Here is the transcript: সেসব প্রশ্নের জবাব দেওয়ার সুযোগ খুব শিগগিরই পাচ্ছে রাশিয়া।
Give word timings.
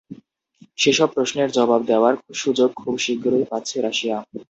সেসব 0.77 1.09
প্রশ্নের 1.15 1.49
জবাব 1.51 1.81
দেওয়ার 1.83 2.13
সুযোগ 2.33 2.69
খুব 2.75 2.95
শিগগিরই 2.97 3.45
পাচ্ছে 3.51 3.77
রাশিয়া। 3.81 4.17